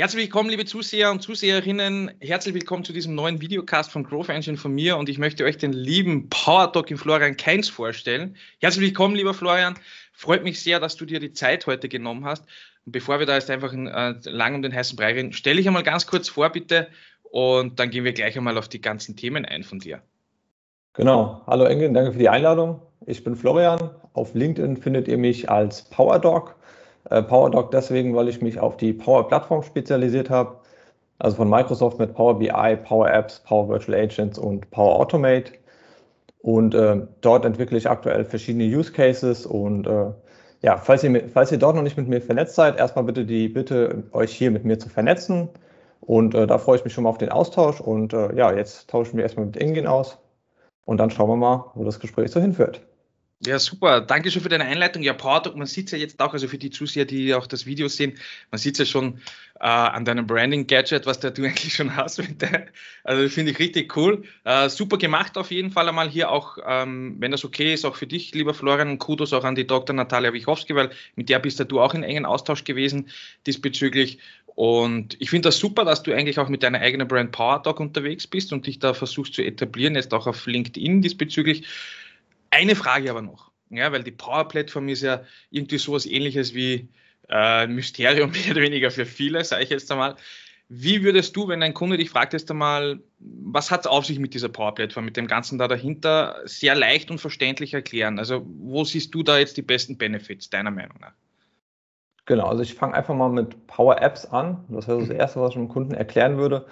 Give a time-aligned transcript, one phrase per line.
[0.00, 2.12] Herzlich willkommen, liebe Zuseher und Zuseherinnen.
[2.20, 5.58] Herzlich willkommen zu diesem neuen Videocast von Growth Engine von mir und ich möchte euch
[5.58, 8.36] den lieben Power in Florian Keins vorstellen.
[8.60, 9.74] Herzlich willkommen, lieber Florian.
[10.12, 12.44] Freut mich sehr, dass du dir die Zeit heute genommen hast.
[12.86, 15.66] Und bevor wir da jetzt einfach äh, lang um den heißen Brei reden, stelle ich
[15.66, 16.86] einmal ganz kurz vor, bitte,
[17.24, 20.00] und dann gehen wir gleich einmal auf die ganzen Themen ein von dir.
[20.92, 21.42] Genau.
[21.48, 22.80] Hallo Engel, danke für die Einladung.
[23.04, 23.90] Ich bin Florian.
[24.12, 26.54] Auf LinkedIn findet ihr mich als Power Dog.
[27.10, 30.56] Äh, PowerDoc deswegen, weil ich mich auf die Power-Plattform spezialisiert habe.
[31.18, 35.52] Also von Microsoft mit Power BI, Power Apps, Power Virtual Agents und Power Automate.
[36.42, 39.44] Und äh, dort entwickle ich aktuell verschiedene Use Cases.
[39.46, 40.12] Und äh,
[40.62, 43.48] ja, falls ihr, falls ihr dort noch nicht mit mir vernetzt seid, erstmal bitte die
[43.48, 45.48] Bitte, euch hier mit mir zu vernetzen.
[46.00, 47.80] Und äh, da freue ich mich schon mal auf den Austausch.
[47.80, 50.18] Und äh, ja, jetzt tauschen wir erstmal mit Ingin aus.
[50.84, 52.80] Und dann schauen wir mal, wo das Gespräch so hinführt.
[53.46, 54.00] Ja, super.
[54.00, 55.04] Danke schon für deine Einleitung.
[55.04, 57.66] Ja, PowerDoc, man sieht es ja jetzt auch, also für die Zuseher, die auch das
[57.66, 58.18] Video sehen,
[58.50, 59.20] man sieht es ja schon
[59.60, 62.20] äh, an deinem Branding-Gadget, was da du eigentlich schon hast.
[63.04, 64.24] Also finde ich richtig cool.
[64.42, 67.94] Äh, super gemacht auf jeden Fall einmal hier auch, ähm, wenn das okay ist, auch
[67.94, 69.94] für dich, lieber Florian, Kudos auch an die Dr.
[69.94, 73.08] Natalia Wichowski, weil mit der bist ja du auch in engen Austausch gewesen
[73.46, 74.18] diesbezüglich.
[74.56, 78.26] Und ich finde das super, dass du eigentlich auch mit deiner eigenen Brand PowerDoc unterwegs
[78.26, 81.64] bist und dich da versuchst zu etablieren, jetzt auch auf LinkedIn diesbezüglich.
[82.50, 86.88] Eine Frage aber noch, ja, weil die Power-Plattform ist ja irgendwie sowas ähnliches wie
[87.28, 90.16] äh, Mysterium mehr oder weniger für viele, sage ich jetzt einmal.
[90.70, 94.18] Wie würdest du, wenn ein Kunde dich fragt, jetzt einmal, was hat es auf sich
[94.18, 98.18] mit dieser Power-Plattform, mit dem Ganzen da dahinter, sehr leicht und verständlich erklären?
[98.18, 101.14] Also, wo siehst du da jetzt die besten Benefits, deiner Meinung nach?
[102.26, 104.62] Genau, also ich fange einfach mal mit Power Apps an.
[104.68, 105.14] Das wäre das mhm.
[105.14, 106.66] Erste, was ich dem Kunden erklären würde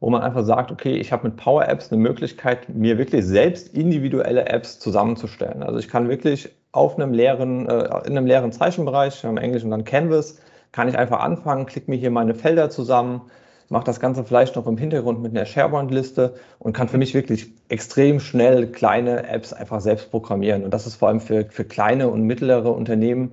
[0.00, 3.74] wo man einfach sagt, okay, ich habe mit Power Apps eine Möglichkeit, mir wirklich selbst
[3.74, 5.62] individuelle Apps zusammenzustellen.
[5.62, 9.84] Also ich kann wirklich auf einem leeren, äh, in einem leeren Zeichenbereich, im Englischen dann
[9.84, 10.38] Canvas,
[10.72, 13.22] kann ich einfach anfangen, klicke mir hier meine Felder zusammen,
[13.70, 17.46] mache das Ganze vielleicht noch im Hintergrund mit einer SharePoint-Liste und kann für mich wirklich
[17.68, 20.64] extrem schnell kleine Apps einfach selbst programmieren.
[20.64, 23.32] Und das ist vor allem für, für kleine und mittlere Unternehmen,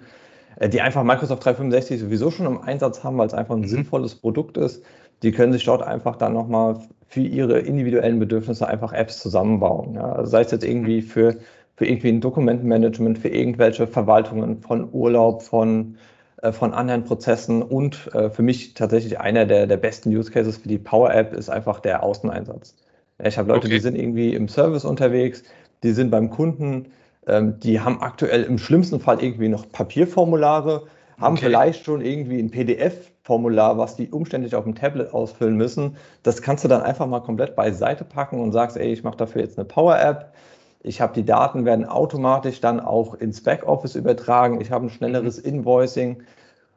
[0.55, 3.67] äh, die einfach Microsoft 365 sowieso schon im Einsatz haben, weil es einfach ein mhm.
[3.67, 4.83] sinnvolles Produkt ist
[5.23, 9.95] die können sich dort einfach dann nochmal für ihre individuellen Bedürfnisse einfach Apps zusammenbauen.
[9.95, 10.11] Ja.
[10.11, 11.37] Also sei es jetzt irgendwie für,
[11.75, 15.97] für irgendwie ein Dokumentenmanagement, für irgendwelche Verwaltungen von Urlaub, von,
[16.41, 20.57] äh, von anderen Prozessen und äh, für mich tatsächlich einer der, der besten Use Cases
[20.57, 22.75] für die Power App ist einfach der Außeneinsatz.
[23.23, 23.75] Ich habe Leute, okay.
[23.75, 25.43] die sind irgendwie im Service unterwegs,
[25.83, 26.87] die sind beim Kunden,
[27.27, 30.83] ähm, die haben aktuell im schlimmsten Fall irgendwie noch Papierformulare,
[31.19, 31.45] haben okay.
[31.45, 35.97] vielleicht schon irgendwie ein PDF-Formular, was die umständlich auf dem Tablet ausfüllen müssen.
[36.23, 39.41] Das kannst du dann einfach mal komplett beiseite packen und sagst, ey, ich mache dafür
[39.41, 40.33] jetzt eine Power-App.
[40.81, 44.59] Ich habe die Daten, werden automatisch dann auch ins Backoffice übertragen.
[44.59, 45.49] Ich habe ein schnelleres mhm.
[45.49, 46.23] Invoicing.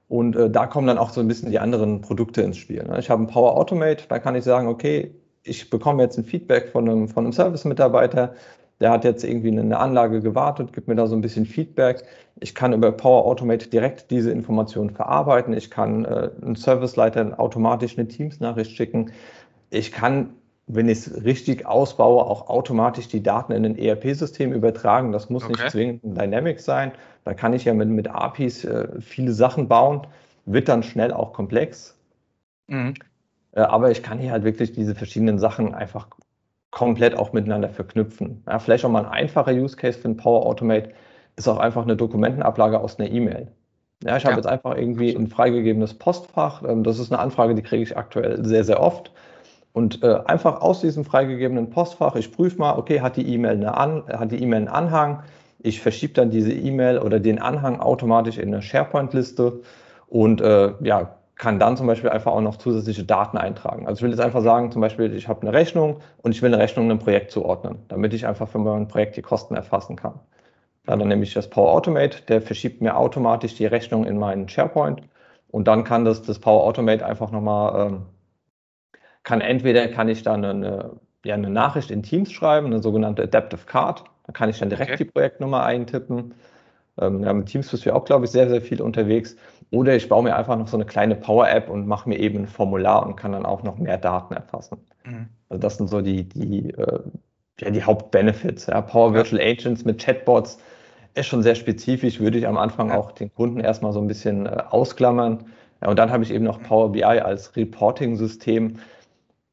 [0.08, 2.84] Und äh, da kommen dann auch so ein bisschen die anderen Produkte ins Spiel.
[2.84, 2.98] Ne?
[2.98, 6.68] Ich habe ein Power Automate, da kann ich sagen, okay, ich bekomme jetzt ein Feedback
[6.68, 8.34] von einem, von einem Service-Mitarbeiter
[8.80, 12.04] der hat jetzt irgendwie eine Anlage gewartet, gibt mir da so ein bisschen Feedback.
[12.40, 15.54] Ich kann über Power Automate direkt diese Informationen verarbeiten.
[15.54, 19.12] Ich kann äh, einen Serviceleiter automatisch eine Teams-Nachricht schicken.
[19.70, 20.34] Ich kann,
[20.66, 25.12] wenn ich es richtig ausbaue, auch automatisch die Daten in ein ERP-System übertragen.
[25.12, 25.52] Das muss okay.
[25.52, 26.92] nicht zwingend ein Dynamics sein.
[27.24, 30.06] Da kann ich ja mit, mit APIs äh, viele Sachen bauen,
[30.44, 31.96] wird dann schnell auch komplex.
[32.66, 32.94] Mhm.
[33.52, 36.08] Äh, aber ich kann hier halt wirklich diese verschiedenen Sachen einfach
[36.70, 38.42] komplett auch miteinander verknüpfen.
[38.46, 40.90] Ja, vielleicht auch mal ein einfacher Use Case für ein Power Automate
[41.36, 43.48] ist auch einfach eine Dokumentenablage aus einer E-Mail.
[44.04, 44.30] Ja, ich ja.
[44.30, 46.62] habe jetzt einfach irgendwie ein freigegebenes Postfach.
[46.62, 49.12] Ähm, das ist eine Anfrage, die kriege ich aktuell sehr, sehr oft.
[49.72, 53.76] Und äh, einfach aus diesem freigegebenen Postfach, ich prüfe mal, okay, hat die E-Mail eine
[53.76, 55.22] An hat die E-Mail einen Anhang?
[55.58, 59.60] Ich verschiebe dann diese E-Mail oder den Anhang automatisch in eine SharePoint-Liste
[60.08, 63.86] und äh, ja, kann dann zum Beispiel einfach auch noch zusätzliche Daten eintragen.
[63.86, 66.52] Also ich will jetzt einfach sagen, zum Beispiel, ich habe eine Rechnung und ich will
[66.52, 70.18] eine Rechnung einem Projekt zuordnen, damit ich einfach für mein Projekt die Kosten erfassen kann.
[70.88, 74.48] Ja, dann nehme ich das Power Automate, der verschiebt mir automatisch die Rechnung in meinen
[74.48, 75.02] SharePoint
[75.48, 78.06] und dann kann das, das Power Automate einfach nochmal, ähm,
[79.22, 80.92] kann entweder kann ich dann eine,
[81.24, 84.92] ja, eine Nachricht in Teams schreiben, eine sogenannte Adaptive Card, da kann ich dann direkt
[84.92, 85.04] okay.
[85.04, 86.34] die Projektnummer eintippen.
[86.98, 89.36] Ähm, ja, mit Teams bist du ja auch, glaube ich, sehr, sehr viel unterwegs.
[89.70, 92.46] Oder ich baue mir einfach noch so eine kleine Power-App und mache mir eben ein
[92.46, 94.78] Formular und kann dann auch noch mehr Daten erfassen.
[95.04, 95.28] Mhm.
[95.48, 97.00] Also das sind so die, die, äh,
[97.60, 98.66] ja, die Hauptbenefits.
[98.66, 98.80] Ja.
[98.80, 100.58] Power Virtual Agents mit Chatbots
[101.14, 104.46] ist schon sehr spezifisch, würde ich am Anfang auch den Kunden erstmal so ein bisschen
[104.46, 105.46] äh, ausklammern.
[105.82, 108.78] Ja, und dann habe ich eben noch Power BI als Reporting-System.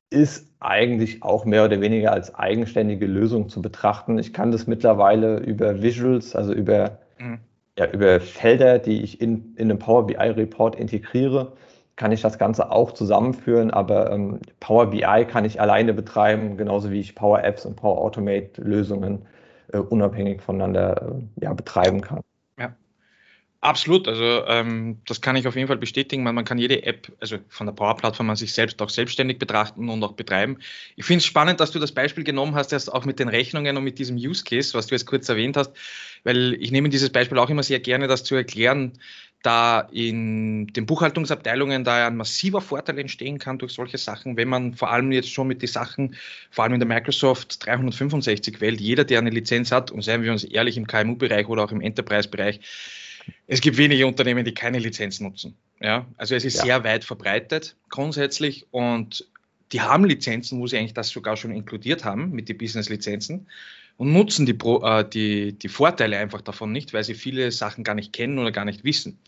[0.09, 4.17] Ist eigentlich auch mehr oder weniger als eigenständige Lösung zu betrachten.
[4.19, 7.39] Ich kann das mittlerweile über Visuals, also über, mhm.
[7.77, 11.53] ja, über Felder, die ich in, in einem Power BI Report integriere,
[11.95, 16.91] kann ich das Ganze auch zusammenführen, aber ähm, Power BI kann ich alleine betreiben, genauso
[16.91, 19.25] wie ich Power Apps und Power Automate Lösungen
[19.71, 22.21] äh, unabhängig voneinander äh, ja, betreiben kann.
[22.57, 22.75] Ja,
[23.61, 24.07] absolut.
[24.07, 26.23] Also ähm, das kann ich auf jeden Fall bestätigen.
[26.23, 29.87] Man, man kann jede App, also von der Power-Plattform an sich selbst auch selbstständig betrachten
[29.89, 30.57] und auch betreiben.
[30.95, 33.77] Ich finde es spannend, dass du das Beispiel genommen hast, erst auch mit den Rechnungen
[33.77, 35.71] und mit diesem Use Case, was du jetzt kurz erwähnt hast,
[36.23, 38.93] weil ich nehme dieses Beispiel auch immer sehr gerne, das zu erklären,
[39.43, 44.73] da in den Buchhaltungsabteilungen da ein massiver Vorteil entstehen kann durch solche Sachen, wenn man
[44.73, 46.15] vor allem jetzt schon mit den Sachen,
[46.49, 50.31] vor allem in der Microsoft 365 Welt, jeder, der eine Lizenz hat, und seien wir
[50.31, 52.61] uns ehrlich, im KMU-Bereich oder auch im Enterprise-Bereich,
[53.47, 55.55] es gibt wenige Unternehmen, die keine Lizenz nutzen.
[55.81, 56.63] Ja, also es ist ja.
[56.63, 59.27] sehr weit verbreitet grundsätzlich und
[59.73, 63.47] die haben Lizenzen, wo sie eigentlich das sogar schon inkludiert haben mit den Business-Lizenzen
[63.97, 67.95] und nutzen die, äh, die, die Vorteile einfach davon nicht, weil sie viele Sachen gar
[67.95, 69.19] nicht kennen oder gar nicht wissen.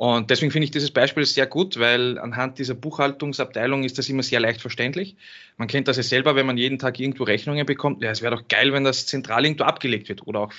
[0.00, 4.22] Und deswegen finde ich dieses Beispiel sehr gut, weil anhand dieser Buchhaltungsabteilung ist das immer
[4.22, 5.14] sehr leicht verständlich.
[5.58, 8.02] Man kennt das ja selber, wenn man jeden Tag irgendwo Rechnungen bekommt.
[8.02, 10.26] Ja, es wäre doch geil, wenn das zentral irgendwo abgelegt wird.
[10.26, 10.52] Oder auch,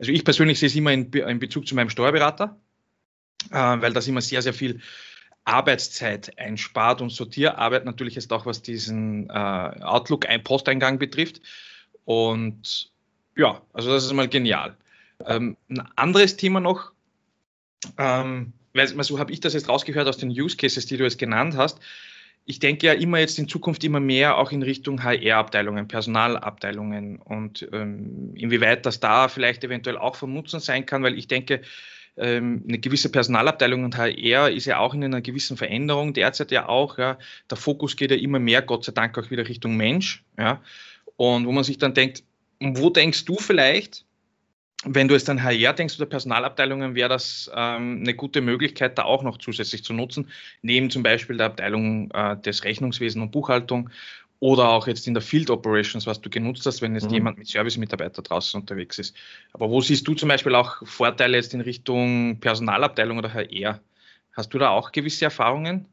[0.00, 2.58] also ich persönlich sehe es immer in, in Bezug zu meinem Steuerberater,
[3.52, 4.80] äh, weil das immer sehr, sehr viel
[5.44, 11.40] Arbeitszeit einspart und Sortierarbeit natürlich ist auch, was diesen äh, Outlook-Posteingang betrifft.
[12.04, 12.90] Und
[13.36, 14.76] ja, also das ist mal genial.
[15.26, 16.92] Ähm, ein anderes Thema noch,
[17.98, 18.52] ähm,
[19.00, 21.80] so habe ich das jetzt rausgehört aus den Use Cases, die du jetzt genannt hast.
[22.46, 27.66] Ich denke ja immer jetzt in Zukunft immer mehr auch in Richtung HR-Abteilungen, Personalabteilungen und
[27.72, 31.62] ähm, inwieweit das da vielleicht eventuell auch von Nutzen sein kann, weil ich denke,
[32.16, 36.68] ähm, eine gewisse Personalabteilung und HR ist ja auch in einer gewissen Veränderung derzeit ja
[36.68, 36.98] auch.
[36.98, 37.18] Ja.
[37.50, 40.22] Der Fokus geht ja immer mehr, Gott sei Dank, auch wieder Richtung Mensch.
[40.38, 40.62] Ja.
[41.16, 42.24] Und wo man sich dann denkt,
[42.60, 44.04] wo denkst du vielleicht,
[44.84, 49.04] wenn du es dann HR denkst oder Personalabteilungen, wäre das ähm, eine gute Möglichkeit, da
[49.04, 50.28] auch noch zusätzlich zu nutzen,
[50.62, 53.90] neben zum Beispiel der Abteilung äh, des Rechnungswesen und Buchhaltung
[54.40, 57.14] oder auch jetzt in der Field Operations, was du genutzt hast, wenn jetzt mhm.
[57.14, 59.16] jemand mit Service-Mitarbeiter draußen unterwegs ist.
[59.52, 63.80] Aber wo siehst du zum Beispiel auch Vorteile jetzt in Richtung Personalabteilung oder HR?
[64.32, 65.86] Hast du da auch gewisse Erfahrungen?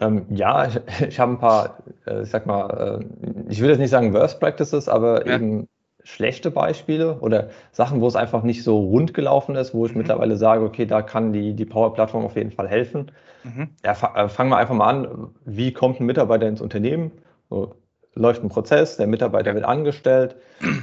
[0.00, 3.78] Ähm, ja, ich, ich habe ein paar, äh, ich sag mal, äh, ich will jetzt
[3.78, 5.34] nicht sagen Worst Practices, aber ja.
[5.34, 5.68] eben
[6.02, 9.98] schlechte Beispiele oder Sachen, wo es einfach nicht so rund gelaufen ist, wo ich mhm.
[9.98, 13.10] mittlerweile sage, okay, da kann die, die Power-Plattform auf jeden Fall helfen.
[13.42, 13.70] Mhm.
[13.84, 17.10] Ja, äh, fangen wir einfach mal an, wie kommt ein Mitarbeiter ins Unternehmen?
[17.50, 17.74] So,
[18.14, 20.36] läuft ein Prozess, der Mitarbeiter wird angestellt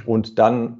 [0.06, 0.78] und dann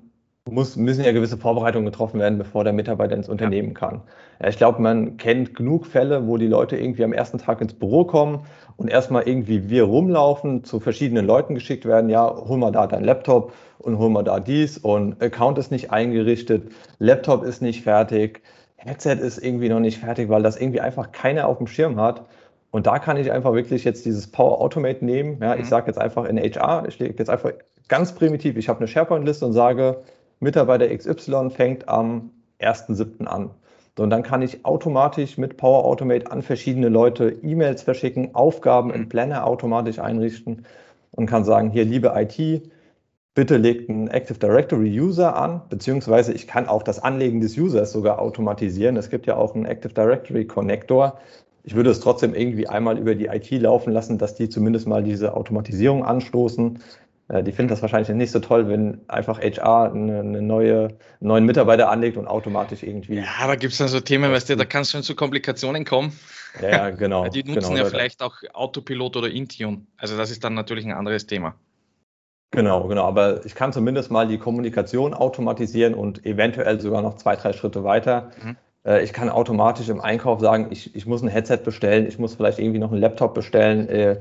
[0.51, 3.75] muss, müssen ja gewisse Vorbereitungen getroffen werden, bevor der Mitarbeiter ins Unternehmen ja.
[3.75, 4.03] kann.
[4.47, 8.05] Ich glaube, man kennt genug Fälle, wo die Leute irgendwie am ersten Tag ins Büro
[8.05, 8.45] kommen
[8.77, 13.05] und erstmal irgendwie wir rumlaufen, zu verschiedenen Leuten geschickt werden, ja, hol mal da dein
[13.05, 18.43] Laptop und hol mal da dies und Account ist nicht eingerichtet, Laptop ist nicht fertig,
[18.77, 22.27] Headset ist irgendwie noch nicht fertig, weil das irgendwie einfach keiner auf dem Schirm hat.
[22.71, 25.39] Und da kann ich einfach wirklich jetzt dieses Power Automate nehmen.
[25.41, 25.63] Ja, mhm.
[25.63, 27.53] Ich sage jetzt einfach in HR, ich lege jetzt einfach
[27.89, 30.03] ganz primitiv, ich habe eine SharePoint-Liste und sage,
[30.45, 33.25] Mitarbeiter XY fängt am 1.7.
[33.27, 33.51] an.
[33.97, 38.93] So, und dann kann ich automatisch mit Power Automate an verschiedene Leute E-Mails verschicken, Aufgaben
[38.93, 40.67] im Planner automatisch einrichten
[41.13, 42.71] und kann sagen, hier, liebe IT,
[43.35, 47.93] bitte legt einen Active Directory User an, beziehungsweise ich kann auch das Anlegen des Users
[47.93, 48.97] sogar automatisieren.
[48.97, 51.19] Es gibt ja auch einen Active Directory Connector.
[51.63, 55.03] Ich würde es trotzdem irgendwie einmal über die IT laufen lassen, dass die zumindest mal
[55.03, 56.81] diese Automatisierung anstoßen.
[57.29, 60.99] Äh, die finden das wahrscheinlich nicht so toll, wenn einfach HR eine, eine neue, einen
[61.21, 63.17] neuen Mitarbeiter anlegt und automatisch irgendwie.
[63.17, 65.85] Ja, aber gibt es dann so Themen, weißt du, da kann es schon zu Komplikationen
[65.85, 66.13] kommen.
[66.61, 67.29] Ja, ja genau.
[67.29, 69.87] Die nutzen genau, ja vielleicht auch Autopilot oder Intune.
[69.97, 71.55] Also das ist dann natürlich ein anderes Thema.
[72.51, 73.05] Genau, genau.
[73.05, 77.83] Aber ich kann zumindest mal die Kommunikation automatisieren und eventuell sogar noch zwei, drei Schritte
[77.83, 78.31] weiter.
[78.43, 78.57] Mhm.
[78.85, 82.35] Äh, ich kann automatisch im Einkauf sagen, ich, ich muss ein Headset bestellen, ich muss
[82.35, 84.21] vielleicht irgendwie noch einen Laptop bestellen äh,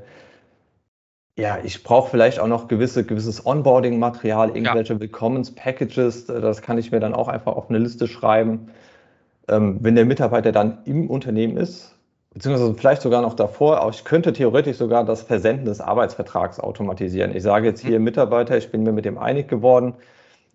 [1.35, 4.99] ja, ich brauche vielleicht auch noch gewisse, gewisses Onboarding-Material, irgendwelche ja.
[4.99, 6.27] Willkommens-Packages.
[6.27, 8.69] Das kann ich mir dann auch einfach auf eine Liste schreiben.
[9.47, 11.95] Ähm, wenn der Mitarbeiter dann im Unternehmen ist,
[12.33, 17.35] beziehungsweise vielleicht sogar noch davor, auch ich könnte theoretisch sogar das Versenden des Arbeitsvertrags automatisieren.
[17.35, 18.05] Ich sage jetzt hier, mhm.
[18.05, 19.95] Mitarbeiter, ich bin mir mit dem einig geworden.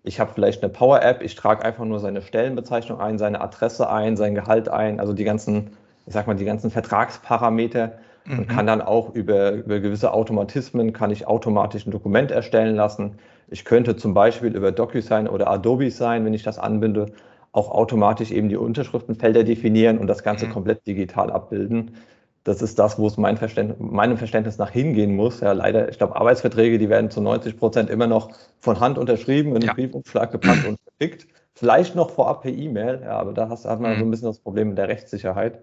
[0.03, 4.15] Ich habe vielleicht eine Power-App, ich trage einfach nur seine Stellenbezeichnung ein, seine Adresse ein,
[4.15, 5.71] sein Gehalt ein, also die ganzen,
[6.05, 8.47] ich sag mal, die ganzen Vertragsparameter und mhm.
[8.47, 13.15] kann dann auch über, über gewisse Automatismen, kann ich automatisch ein Dokument erstellen lassen.
[13.49, 17.07] Ich könnte zum Beispiel über DocuSign oder Adobe Sign, wenn ich das anbinde,
[17.51, 20.51] auch automatisch eben die Unterschriftenfelder definieren und das Ganze mhm.
[20.51, 21.95] komplett digital abbilden.
[22.43, 25.41] Das ist das, wo es mein Verständnis, meinem Verständnis nach hingehen muss.
[25.41, 29.55] Ja, leider, ich glaube, Arbeitsverträge, die werden zu 90 Prozent immer noch von Hand unterschrieben,
[29.55, 29.73] in den ja.
[29.73, 31.27] Briefumschlag gepackt und verschickt.
[31.53, 33.99] Vielleicht noch vorab per E-Mail, ja, aber da hast, hat man mhm.
[33.99, 35.59] so ein bisschen das Problem mit der Rechtssicherheit.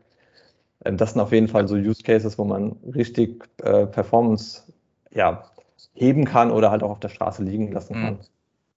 [0.85, 4.63] Ähm, das sind auf jeden Fall so Use Cases, wo man richtig äh, Performance
[5.13, 5.45] ja,
[5.95, 8.03] heben kann oder halt auch auf der Straße liegen lassen mhm.
[8.03, 8.19] kann.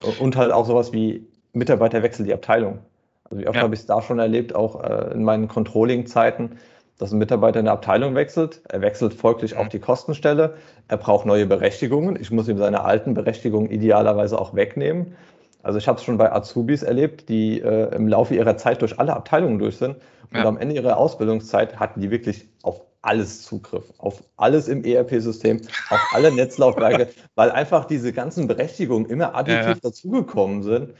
[0.03, 0.21] Mhm.
[0.21, 2.79] Und halt auch sowas wie Mitarbeiter wechseln die Abteilung.
[3.25, 3.63] Also wie oft ja.
[3.63, 6.57] habe ich es da schon erlebt, auch äh, in meinen Controlling-Zeiten,
[6.97, 8.61] dass ein Mitarbeiter in der Abteilung wechselt.
[8.69, 9.61] Er wechselt folglich mhm.
[9.61, 10.55] auch die Kostenstelle.
[10.87, 12.17] Er braucht neue Berechtigungen.
[12.19, 15.15] Ich muss ihm seine alten Berechtigungen idealerweise auch wegnehmen.
[15.61, 18.99] Also ich habe es schon bei Azubis erlebt, die äh, im Laufe ihrer Zeit durch
[18.99, 19.97] alle Abteilungen durch sind.
[20.31, 20.45] Und ja.
[20.45, 25.99] am Ende ihrer Ausbildungszeit hatten die wirklich auf alles Zugriff, auf alles im ERP-System, auf
[26.13, 29.75] alle Netzlaufwerke, weil einfach diese ganzen Berechtigungen immer additiv ja, ja.
[29.81, 30.93] dazugekommen sind.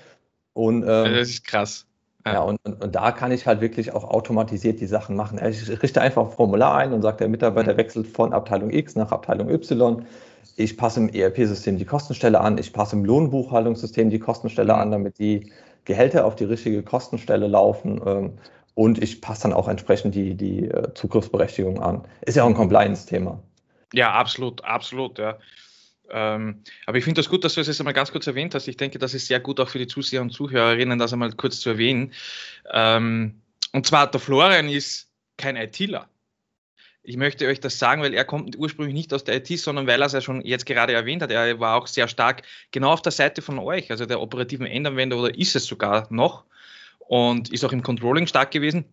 [0.54, 1.86] Und, ähm, das ist krass.
[2.26, 5.40] Ja, ja und, und, und, da kann ich halt wirklich auch automatisiert die Sachen machen.
[5.46, 7.78] Ich richte einfach ein Formular ein und sage, der Mitarbeiter mhm.
[7.78, 10.06] wechselt von Abteilung X nach Abteilung Y.
[10.56, 15.20] Ich passe im ERP-System die Kostenstelle an, ich passe im Lohnbuchhaltungssystem die Kostenstelle an, damit
[15.20, 15.52] die
[15.86, 18.02] Gehälter auf die richtige Kostenstelle laufen.
[18.06, 18.34] Ähm,
[18.76, 22.06] und ich passe dann auch entsprechend die, die äh, Zugriffsberechtigung an.
[22.22, 23.42] Ist ja auch ein Compliance-Thema.
[23.94, 25.38] Ja, absolut, absolut, ja.
[26.12, 28.68] Ähm, aber ich finde das gut, dass du es jetzt einmal ganz kurz erwähnt hast.
[28.68, 31.60] Ich denke, das ist sehr gut auch für die Zuseher und Zuhörerinnen, das einmal kurz
[31.60, 32.14] zu erwähnen.
[32.72, 33.42] Ähm,
[33.74, 36.08] und zwar, der Florian ist kein ITler.
[37.02, 40.02] Ich möchte euch das sagen, weil er kommt ursprünglich nicht aus der IT, sondern weil
[40.02, 41.32] er es ja schon jetzt gerade erwähnt hat.
[41.32, 45.18] Er war auch sehr stark genau auf der Seite von euch, also der operativen Endanwender
[45.18, 46.44] oder ist es sogar noch
[47.00, 48.86] und ist auch im Controlling stark gewesen.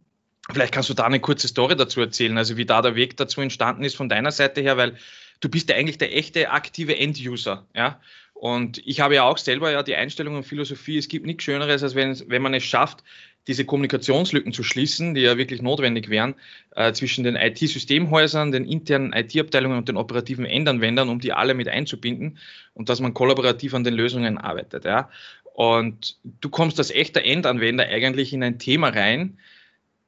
[0.51, 3.41] Vielleicht kannst du da eine kurze Story dazu erzählen, also wie da der Weg dazu
[3.41, 4.97] entstanden ist von deiner Seite her, weil
[5.41, 8.01] du bist ja eigentlich der echte aktive End-User, ja.
[8.33, 11.83] Und ich habe ja auch selber ja die Einstellung und Philosophie, es gibt nichts Schöneres,
[11.83, 13.03] als wenn, wenn man es schafft,
[13.47, 16.35] diese Kommunikationslücken zu schließen, die ja wirklich notwendig wären,
[16.75, 21.69] äh, zwischen den IT-Systemhäusern, den internen IT-Abteilungen und den operativen Endanwendern, um die alle mit
[21.69, 22.39] einzubinden
[22.75, 24.85] und dass man kollaborativ an den Lösungen arbeitet.
[24.85, 25.11] Ja.
[25.55, 29.39] Und du kommst als echter Endanwender eigentlich in ein Thema rein,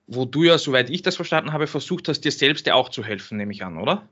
[0.06, 3.04] wo du ja, soweit ich das verstanden habe, versucht hast, dir selbst ja auch zu
[3.04, 4.08] helfen, nehme ich an, oder?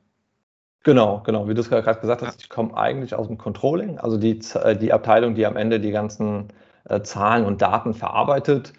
[0.84, 1.48] Genau, genau.
[1.48, 4.76] Wie du es gerade gesagt hast, ich komme eigentlich aus dem Controlling, also die, äh,
[4.76, 6.48] die Abteilung, die am Ende die ganzen
[6.88, 8.72] äh, Zahlen und Daten verarbeitet.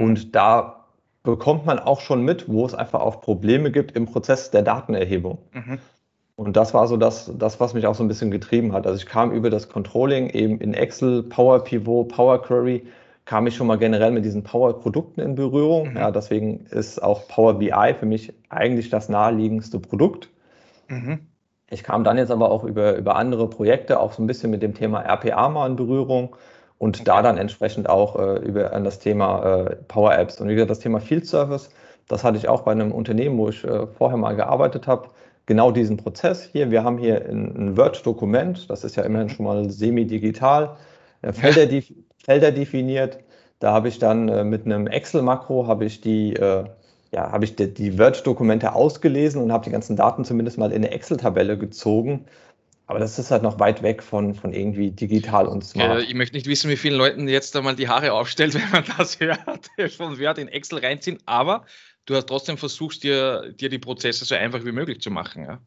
[0.00, 0.84] Und da
[1.22, 5.38] bekommt man auch schon mit, wo es einfach auch Probleme gibt im Prozess der Datenerhebung.
[5.52, 5.78] Mhm.
[6.36, 8.86] Und das war so das, das, was mich auch so ein bisschen getrieben hat.
[8.86, 12.86] Also ich kam über das Controlling eben in Excel, Power Pivot, Power Query,
[13.24, 15.90] kam ich schon mal generell mit diesen Power-Produkten in Berührung.
[15.90, 15.96] Mhm.
[15.96, 20.30] Ja, deswegen ist auch Power BI für mich eigentlich das naheliegendste Produkt.
[20.88, 21.26] Mhm.
[21.68, 24.62] Ich kam dann jetzt aber auch über, über andere Projekte auch so ein bisschen mit
[24.62, 26.36] dem Thema RPA mal in Berührung
[26.78, 27.04] und okay.
[27.04, 30.40] da dann entsprechend auch äh, über an das Thema äh, Power Apps.
[30.40, 31.70] Und wie gesagt, das Thema Field Service,
[32.08, 35.08] das hatte ich auch bei einem Unternehmen, wo ich äh, vorher mal gearbeitet habe
[35.48, 36.70] genau diesen Prozess hier.
[36.70, 40.76] Wir haben hier ein, ein Word-Dokument, das ist ja immerhin schon mal semi-digital,
[41.32, 41.84] Felder, die,
[42.22, 43.18] Felder definiert.
[43.58, 46.64] Da habe ich dann äh, mit einem Excel-Makro habe ich die, äh,
[47.10, 50.84] ja, habe ich die, die Word-Dokumente ausgelesen und habe die ganzen Daten zumindest mal in
[50.84, 52.26] eine Excel-Tabelle gezogen.
[52.88, 55.88] Aber das ist halt noch weit weg von, von irgendwie digital und smart.
[55.88, 58.84] Ja, ich möchte nicht wissen, wie vielen Leuten jetzt einmal die Haare aufstellt, wenn man
[58.96, 61.18] das hört, von Word in Excel reinziehen.
[61.26, 61.64] Aber
[62.06, 65.44] du hast trotzdem versuchst, dir, dir die Prozesse so einfach wie möglich zu machen.
[65.44, 65.60] Ja?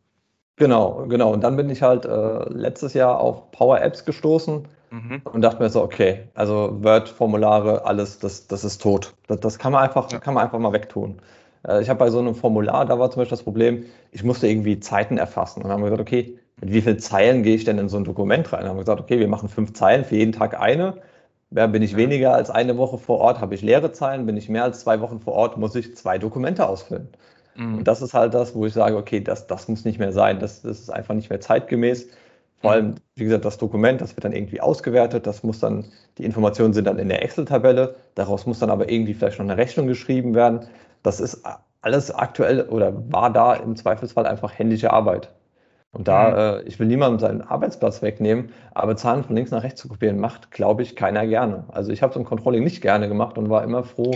[0.55, 1.31] Genau, genau.
[1.31, 5.21] Und dann bin ich halt äh, letztes Jahr auf Power Apps gestoßen mhm.
[5.23, 9.13] und dachte mir so, okay, also Word-Formulare, alles, das, das ist tot.
[9.27, 10.19] Das, das kann man einfach, ja.
[10.19, 11.21] kann man einfach mal wegtun.
[11.67, 14.47] Äh, ich habe bei so einem Formular, da war zum Beispiel das Problem, ich musste
[14.47, 15.61] irgendwie Zeiten erfassen.
[15.61, 17.97] Und dann haben wir gesagt, okay, mit wie vielen Zeilen gehe ich denn in so
[17.97, 18.65] ein Dokument rein?
[18.65, 20.97] Haben wir gesagt, okay, wir machen fünf Zeilen, für jeden Tag eine.
[21.49, 24.25] Ja, bin ich weniger als eine Woche vor Ort, habe ich leere Zeilen.
[24.25, 27.09] Bin ich mehr als zwei Wochen vor Ort, muss ich zwei Dokumente ausfüllen.
[27.55, 27.79] Mhm.
[27.79, 30.39] Und das ist halt das, wo ich sage, okay, das, das muss nicht mehr sein.
[30.39, 32.07] Das, das ist einfach nicht mehr zeitgemäß.
[32.61, 35.25] Vor allem, wie gesagt, das Dokument, das wird dann irgendwie ausgewertet.
[35.25, 35.85] Das muss dann,
[36.19, 37.95] die Informationen sind dann in der Excel-Tabelle.
[38.13, 40.67] Daraus muss dann aber irgendwie vielleicht noch eine Rechnung geschrieben werden.
[41.01, 41.41] Das ist
[41.81, 45.31] alles aktuell oder war da im Zweifelsfall einfach händische Arbeit.
[45.93, 46.35] Und da, mhm.
[46.35, 50.19] äh, ich will niemandem seinen Arbeitsplatz wegnehmen, aber Zahlen von links nach rechts zu kopieren,
[50.19, 51.65] macht, glaube ich, keiner gerne.
[51.69, 54.13] Also ich habe es im Controlling nicht gerne gemacht und war immer froh,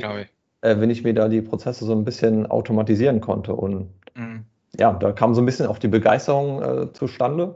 [0.61, 3.53] äh, wenn ich mir da die Prozesse so ein bisschen automatisieren konnte.
[3.53, 4.45] Und mhm.
[4.77, 7.55] ja, da kam so ein bisschen auch die Begeisterung äh, zustande.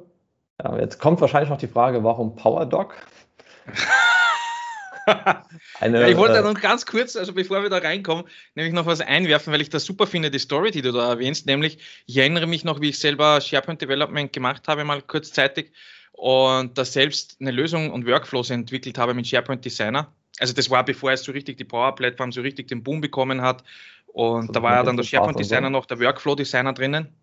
[0.61, 2.95] Ja, jetzt kommt wahrscheinlich noch die Frage, warum PowerDoc?
[5.79, 8.25] Eine, ja, ich wollte äh, noch ganz kurz, also bevor wir da reinkommen,
[8.55, 11.45] nämlich noch was einwerfen, weil ich das super finde, die Story, die du da erwähnst,
[11.45, 15.71] nämlich ich erinnere mich noch, wie ich selber SharePoint Development gemacht habe, mal kurzzeitig
[16.11, 20.13] und da selbst eine Lösung und Workflows entwickelt habe mit SharePoint Designer.
[20.39, 23.41] Also das war bevor es so richtig die Power Plattform so richtig den Boom bekommen
[23.41, 23.63] hat.
[24.07, 27.13] Und so, da war ja dann der SharePoint Designer noch der Workflow Designer drinnen.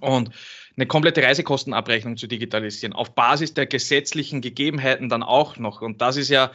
[0.00, 0.30] Und
[0.76, 5.82] eine komplette Reisekostenabrechnung zu digitalisieren, auf Basis der gesetzlichen Gegebenheiten dann auch noch.
[5.82, 6.52] Und das ist ja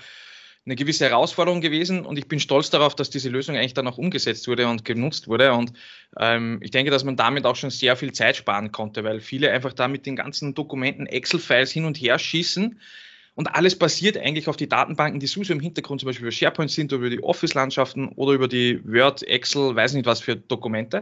[0.65, 3.99] eine gewisse Herausforderung gewesen und ich bin stolz darauf, dass diese Lösung eigentlich dann auch
[3.99, 5.53] umgesetzt wurde und genutzt wurde.
[5.53, 5.73] Und
[6.17, 9.51] ähm, ich denke, dass man damit auch schon sehr viel Zeit sparen konnte, weil viele
[9.51, 12.79] einfach da mit den ganzen Dokumenten, Excel-Files hin und her schießen.
[13.35, 16.71] Und alles basiert eigentlich auf die Datenbanken, die sowieso im Hintergrund zum Beispiel über SharePoint
[16.71, 21.01] sind oder über die Office-Landschaften oder über die Word, Excel, weiß nicht was für Dokumente.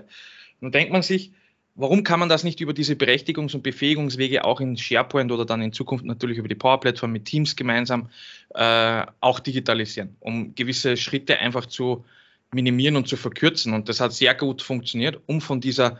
[0.60, 1.32] Und dann denkt man sich,
[1.75, 5.62] Warum kann man das nicht über diese Berechtigungs- und Befähigungswege auch in SharePoint oder dann
[5.62, 8.10] in Zukunft natürlich über die Power-Plattform mit Teams gemeinsam
[8.53, 12.06] äh, auch digitalisieren, um gewisse Schritte einfach zu
[12.53, 13.74] minimieren und zu verkürzen?
[13.74, 16.00] Und das hat sehr gut funktioniert, um von dieser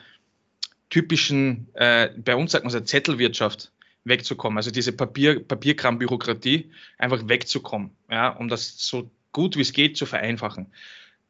[0.92, 3.72] typischen, äh, bei uns sagt man es Zettelwirtschaft
[4.03, 9.98] wegzukommen, also diese Papier, Papierkram-Bürokratie einfach wegzukommen, ja, um das so gut wie es geht
[9.98, 10.68] zu vereinfachen.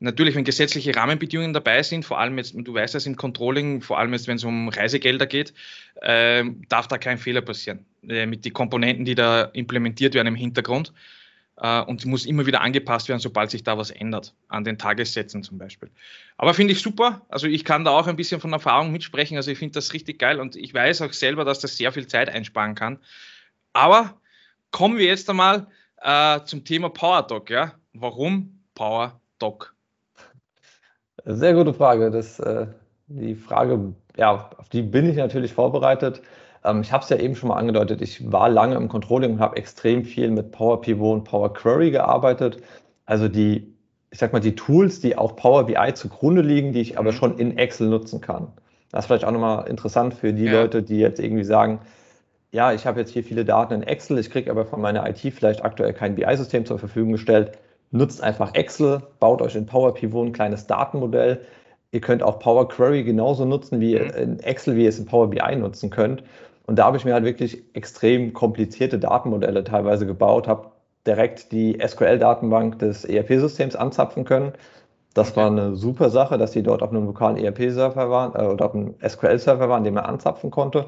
[0.03, 3.97] Natürlich, wenn gesetzliche Rahmenbedingungen dabei sind, vor allem jetzt, du weißt das im Controlling, vor
[3.97, 5.53] allem jetzt, wenn es um Reisegelder geht,
[6.01, 7.85] äh, darf da kein Fehler passieren.
[8.09, 10.91] Äh, mit den Komponenten, die da implementiert werden im Hintergrund.
[11.55, 15.41] Äh, und muss immer wieder angepasst werden, sobald sich da was ändert, an den Tagessätzen
[15.41, 15.89] zum Beispiel.
[16.35, 17.21] Aber finde ich super.
[17.29, 19.37] Also ich kann da auch ein bisschen von Erfahrung mitsprechen.
[19.37, 22.07] Also ich finde das richtig geil und ich weiß auch selber, dass das sehr viel
[22.07, 22.99] Zeit einsparen kann.
[23.71, 24.19] Aber
[24.71, 25.67] kommen wir jetzt einmal
[26.01, 27.49] äh, zum Thema PowerDoc.
[27.49, 27.75] Ja?
[27.93, 29.73] Warum PowerDoc?
[31.25, 32.11] Sehr gute Frage.
[32.11, 32.67] Das, äh,
[33.07, 36.21] die Frage, ja, auf die bin ich natürlich vorbereitet.
[36.63, 38.01] Ähm, ich habe es ja eben schon mal angedeutet.
[38.01, 41.91] Ich war lange im Controlling und habe extrem viel mit Power Pivot und Power Query
[41.91, 42.57] gearbeitet.
[43.05, 43.73] Also die,
[44.11, 47.15] ich sag mal, die Tools, die auch Power BI zugrunde liegen, die ich aber mhm.
[47.15, 48.51] schon in Excel nutzen kann.
[48.91, 50.61] Das ist vielleicht auch nochmal interessant für die ja.
[50.61, 51.79] Leute, die jetzt irgendwie sagen,
[52.51, 55.19] ja, ich habe jetzt hier viele Daten in Excel, ich kriege aber von meiner IT
[55.33, 57.57] vielleicht aktuell kein BI-System zur Verfügung gestellt
[57.93, 61.41] nutzt einfach Excel, baut euch in Power Pivot ein kleines Datenmodell.
[61.91, 64.09] Ihr könnt auch Power Query genauso nutzen wie mhm.
[64.09, 66.23] in Excel, wie ihr es in Power BI nutzen könnt.
[66.65, 70.71] Und da habe ich mir halt wirklich extrem komplizierte Datenmodelle teilweise gebaut, habe
[71.05, 74.53] direkt die SQL-Datenbank des ERP-Systems anzapfen können.
[75.13, 75.41] Das okay.
[75.41, 78.73] war eine super Sache, dass die dort auf einem lokalen ERP-Server waren äh, oder auf
[78.73, 80.85] einem SQL-Server waren, den man anzapfen konnte.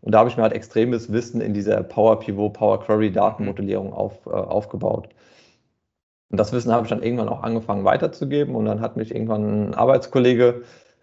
[0.00, 3.92] Und da habe ich mir halt extremes Wissen in dieser Power Pivot, Power Query Datenmodellierung
[3.92, 5.08] auf, äh, aufgebaut.
[6.30, 8.54] Und das Wissen habe ich dann irgendwann auch angefangen weiterzugeben.
[8.54, 10.62] Und dann hat mich irgendwann ein Arbeitskollege,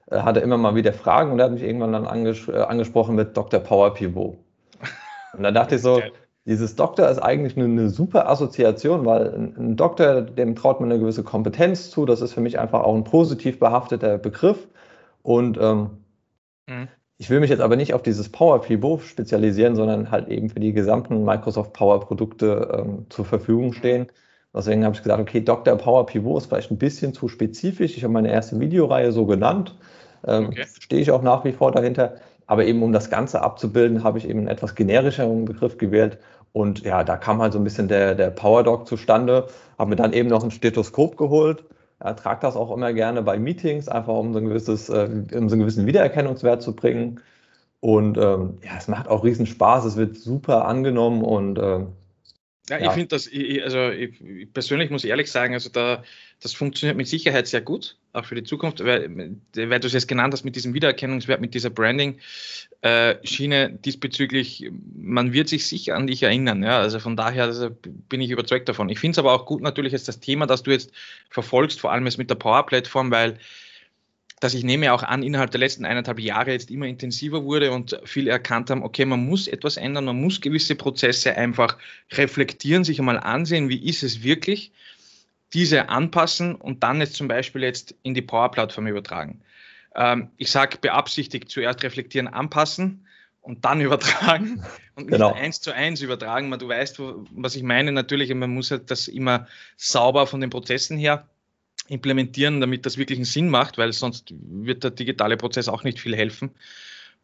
[0.09, 3.15] äh, hatte immer mal wieder Fragen und er hat mich irgendwann dann anges äh, angesprochen
[3.15, 3.59] mit Dr.
[3.59, 4.37] Power Pivot.
[5.33, 6.01] Und dann dachte ich so,
[6.45, 10.91] dieses Doktor ist eigentlich eine, eine, super Assoziation, weil ein, ein, Doktor, dem traut man
[10.91, 12.05] eine gewisse Kompetenz zu.
[12.05, 14.67] Das ist für mich einfach auch ein positiv behafteter Begriff.
[15.21, 15.91] Und ähm,
[16.67, 16.89] mhm.
[17.17, 20.59] ich will mich jetzt aber nicht auf dieses Power Pivot spezialisieren, sondern halt eben für
[20.59, 24.07] die gesamten Microsoft Power Produkte ähm, zur Verfügung stehen.
[24.55, 25.75] Deswegen habe ich gesagt, okay, Dr.
[25.77, 27.97] Power Pivot ist vielleicht ein bisschen zu spezifisch.
[27.97, 29.75] Ich habe meine erste Videoreihe so genannt.
[30.25, 30.65] Ähm, okay.
[30.79, 32.15] Stehe ich auch nach wie vor dahinter.
[32.45, 36.19] Aber eben um das Ganze abzubilden, habe ich eben einen etwas generischeren Begriff gewählt.
[36.51, 39.47] Und ja, da kam halt so ein bisschen der, der PowerDoc zustande.
[39.79, 41.63] Habe mir dann eben noch ein Stethoskop geholt.
[42.03, 45.49] Ja, trage das auch immer gerne bei Meetings, einfach um so, ein gewisses, äh, um
[45.49, 47.21] so einen gewissen Wiedererkennungswert zu bringen.
[47.79, 49.85] Und ähm, ja, es macht auch riesen Spaß.
[49.85, 51.87] Es wird super angenommen und ähm,
[52.69, 54.11] ja, ja, ich finde das, ich, also ich,
[54.53, 56.01] persönlich muss ehrlich sagen, also da,
[56.41, 60.07] das funktioniert mit Sicherheit sehr gut, auch für die Zukunft, weil, weil du es jetzt
[60.07, 66.07] genannt hast mit diesem Wiedererkennungswert, mit dieser Branding-Schiene äh, diesbezüglich, man wird sich sicher an
[66.07, 66.63] dich erinnern.
[66.63, 66.79] Ja?
[66.79, 68.87] Also von daher also bin ich überzeugt davon.
[68.87, 70.93] Ich finde es aber auch gut natürlich jetzt das Thema, das du jetzt
[71.29, 73.39] verfolgst, vor allem jetzt mit der Power-Plattform, weil
[74.43, 77.97] dass ich nehme auch an, innerhalb der letzten eineinhalb Jahre jetzt immer intensiver wurde und
[78.03, 81.77] viele erkannt haben, okay, man muss etwas ändern, man muss gewisse Prozesse einfach
[82.11, 84.73] reflektieren, sich einmal ansehen, wie ist es wirklich,
[85.53, 89.39] diese anpassen und dann jetzt zum Beispiel jetzt in die Power-Plattform übertragen.
[89.95, 93.07] Ähm, ich sage beabsichtigt zuerst reflektieren, anpassen
[93.39, 94.61] und dann übertragen
[94.95, 95.31] und nicht genau.
[95.31, 96.51] eins zu eins übertragen.
[96.59, 96.99] Du weißt,
[97.31, 97.93] was ich meine.
[97.93, 101.29] Natürlich, man muss halt das immer sauber von den Prozessen her
[101.87, 105.99] implementieren, damit das wirklich einen Sinn macht, weil sonst wird der digitale Prozess auch nicht
[105.99, 106.51] viel helfen.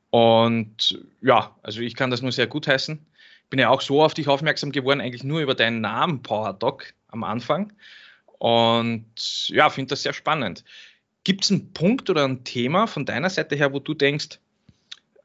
[0.10, 3.00] Und ja, also ich kann das nur sehr gut heißen.
[3.50, 7.24] Bin ja auch so auf dich aufmerksam geworden, eigentlich nur über deinen Namen PowerDoc am
[7.24, 7.74] Anfang.
[8.38, 10.64] Und ja, finde das sehr spannend.
[11.24, 14.40] Gibt es einen Punkt oder ein Thema von deiner Seite her, wo du denkst,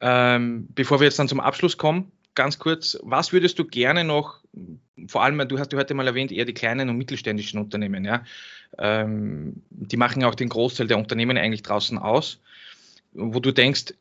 [0.01, 4.41] ähm, bevor wir jetzt dann zum Abschluss kommen, ganz kurz, was würdest du gerne noch,
[5.07, 8.23] vor allem, du hast ja heute mal erwähnt, eher die kleinen und mittelständischen Unternehmen, ja,
[8.77, 12.39] ähm, die machen auch den Großteil der Unternehmen eigentlich draußen aus,
[13.13, 13.93] wo du denkst,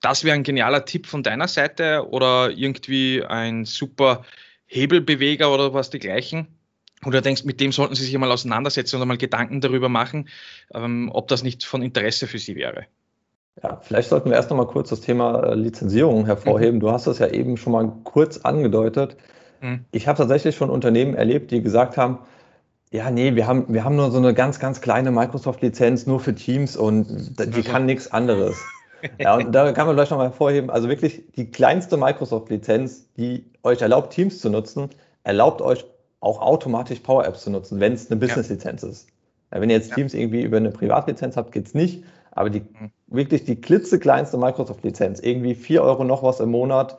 [0.00, 4.24] das wäre ein genialer Tipp von deiner Seite oder irgendwie ein super
[4.66, 6.48] Hebelbeweger oder was dergleichen?
[7.04, 10.28] Oder denkst, mit dem sollten Sie sich einmal auseinandersetzen und mal Gedanken darüber machen,
[10.72, 12.86] ähm, ob das nicht von Interesse für Sie wäre?
[13.62, 16.76] Ja, vielleicht sollten wir erst noch mal kurz das Thema äh, Lizenzierung hervorheben.
[16.76, 16.80] Mhm.
[16.80, 19.16] Du hast das ja eben schon mal kurz angedeutet.
[19.64, 19.84] Mhm.
[19.92, 22.18] Ich habe tatsächlich schon Unternehmen erlebt, die gesagt haben,
[22.90, 26.34] ja, nee, wir haben, wir haben nur so eine ganz, ganz kleine Microsoft-Lizenz nur für
[26.34, 27.62] Teams und die also.
[27.62, 28.56] kann nichts anderes.
[29.18, 33.44] Ja, und da kann man vielleicht noch mal hervorheben, also wirklich die kleinste Microsoft-Lizenz, die
[33.62, 34.88] euch erlaubt, Teams zu nutzen,
[35.24, 35.84] erlaubt euch
[36.20, 38.88] auch automatisch Power Apps zu nutzen, wenn es eine Business-Lizenz ja.
[38.88, 39.08] ist.
[39.52, 39.96] Ja, wenn ihr jetzt ja.
[39.96, 42.04] Teams irgendwie über eine Privatlizenz habt, geht es nicht.
[42.30, 42.90] Aber die mhm.
[43.06, 46.96] wirklich die klitzekleinste Microsoft-Lizenz, irgendwie 4 Euro noch was im Monat,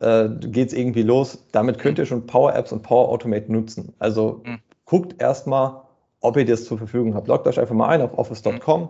[0.00, 1.46] äh, geht es irgendwie los.
[1.52, 2.02] Damit könnt mhm.
[2.02, 3.94] ihr schon Power Apps und Power Automate nutzen.
[3.98, 4.58] Also mhm.
[4.84, 5.82] guckt erstmal,
[6.20, 7.28] ob ihr das zur Verfügung habt.
[7.28, 8.88] Loggt euch einfach mal ein auf office.com mhm.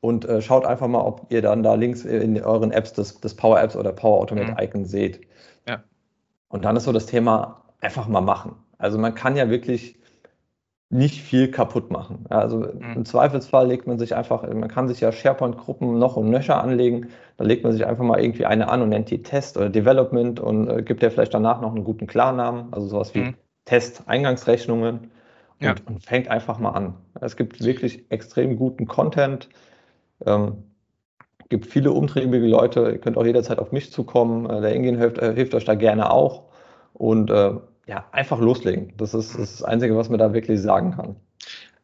[0.00, 3.34] und äh, schaut einfach mal, ob ihr dann da links in euren Apps das, das
[3.34, 4.58] Power Apps oder Power Automate mhm.
[4.58, 5.20] Icon seht.
[5.68, 5.82] Ja.
[6.48, 8.56] Und dann ist so das Thema einfach mal machen.
[8.78, 9.98] Also man kann ja wirklich
[10.88, 12.26] nicht viel kaputt machen.
[12.28, 12.92] Also mhm.
[12.94, 17.08] im Zweifelsfall legt man sich einfach, man kann sich ja SharePoint-Gruppen noch und nöcher anlegen,
[17.36, 20.38] da legt man sich einfach mal irgendwie eine an und nennt die Test oder Development
[20.38, 23.34] und äh, gibt ja vielleicht danach noch einen guten Klarnamen, also sowas wie mhm.
[23.64, 25.10] Test-Eingangsrechnungen
[25.60, 25.70] ja.
[25.70, 26.94] und, und, fängt einfach mal an.
[27.20, 29.48] Es gibt wirklich extrem guten Content,
[30.24, 30.62] ähm,
[31.48, 35.18] gibt viele umtriebige Leute, ihr könnt auch jederzeit auf mich zukommen, äh, der Ingin hilft,
[35.18, 36.44] äh, hilft euch da gerne auch
[36.92, 37.54] und äh,
[37.86, 38.92] ja, einfach loslegen.
[38.96, 41.16] Das ist, das ist das Einzige, was man da wirklich sagen kann.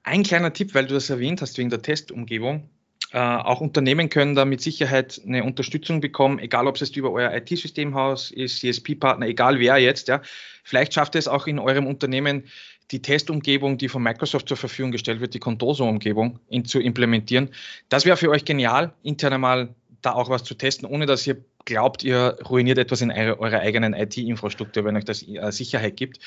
[0.03, 2.69] Ein kleiner Tipp, weil du das erwähnt hast wegen der Testumgebung.
[3.12, 7.12] Äh, auch Unternehmen können da mit Sicherheit eine Unterstützung bekommen, egal ob es jetzt über
[7.12, 10.09] euer IT-Systemhaus ist, CSP-Partner, egal wer jetzt.
[10.09, 10.23] Ja.
[10.65, 12.45] Vielleicht schafft es auch in eurem Unternehmen,
[12.91, 17.51] die Testumgebung, die von Microsoft zur Verfügung gestellt wird, die Contoso-Umgebung zu implementieren.
[17.88, 21.43] Das wäre für euch genial, intern einmal da auch was zu testen, ohne dass ihr
[21.64, 26.20] glaubt, ihr ruiniert etwas in eure, eurer eigenen IT-Infrastruktur, wenn euch das äh, Sicherheit gibt.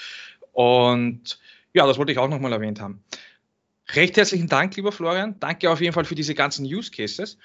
[0.52, 1.40] Und
[1.74, 3.04] ja, das wollte ich auch nochmal erwähnt haben.
[3.94, 5.40] Recht herzlichen Dank, lieber Florian.
[5.40, 7.38] Danke auf jeden Fall für diese ganzen Use Cases.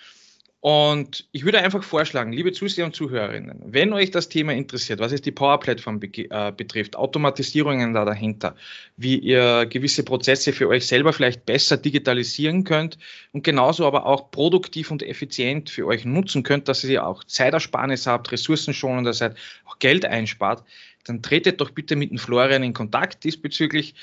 [0.62, 5.10] Und ich würde einfach vorschlagen, liebe Zuseher und Zuhörerinnen, wenn euch das Thema interessiert, was
[5.10, 8.54] es die Power-Plattform äh, betrifft, Automatisierungen da dahinter,
[8.98, 12.98] wie ihr gewisse Prozesse für euch selber vielleicht besser digitalisieren könnt
[13.32, 18.06] und genauso aber auch produktiv und effizient für euch nutzen könnt, dass ihr auch Zeitersparnis
[18.06, 20.62] habt, ressourcenschonender seid, auch Geld einspart,
[21.04, 23.94] dann tretet doch bitte mit dem Florian in Kontakt diesbezüglich.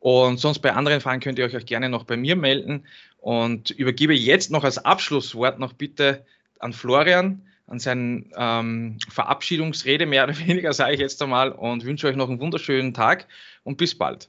[0.00, 2.84] Und sonst bei anderen Fragen könnt ihr euch auch gerne noch bei mir melden
[3.26, 6.24] und übergebe jetzt noch als Abschlusswort noch bitte
[6.60, 12.06] an Florian, an seine ähm, Verabschiedungsrede, mehr oder weniger, sage ich jetzt einmal, und wünsche
[12.06, 13.26] euch noch einen wunderschönen Tag
[13.64, 14.28] und bis bald.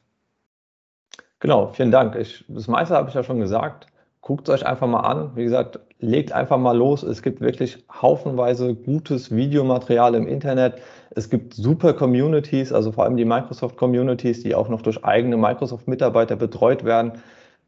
[1.39, 2.15] Genau, vielen Dank.
[2.15, 3.85] Ich, das meiste habe ich ja schon gesagt.
[4.21, 5.29] Guckt es euch einfach mal an.
[5.35, 7.03] Wie gesagt, legt einfach mal los.
[7.03, 10.81] Es gibt wirklich haufenweise gutes Videomaterial im Internet.
[11.11, 15.37] Es gibt super Communities, also vor allem die Microsoft Communities, die auch noch durch eigene
[15.37, 17.11] Microsoft-Mitarbeiter betreut werden.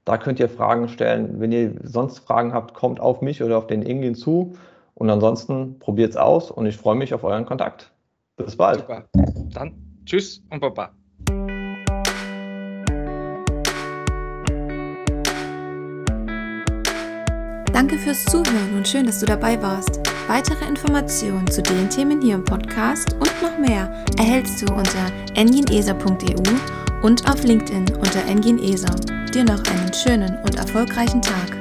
[0.10, 1.40] Da könnt ihr Fragen stellen.
[1.40, 4.54] Wenn ihr sonst Fragen habt, kommt auf mich oder auf den Ingin zu.
[4.96, 7.92] Und ansonsten probiert es aus und ich freue mich auf euren Kontakt.
[8.36, 8.80] Bis bald.
[8.80, 9.06] Super.
[9.54, 10.90] Dann tschüss und baba.
[17.72, 20.00] Danke fürs Zuhören und schön, dass du dabei warst.
[20.28, 27.04] Weitere Informationen zu den Themen hier im Podcast und noch mehr erhältst du unter engineser.eu
[27.04, 28.58] und auf LinkedIn unter Engin
[29.34, 31.59] Dir noch einen schönen und erfolgreichen Tag.